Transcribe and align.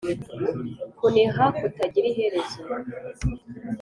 kuniha 0.97 1.45
kutagira 1.57 2.07
iherezo, 2.11 2.59